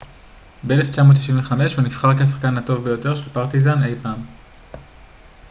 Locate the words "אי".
3.83-3.95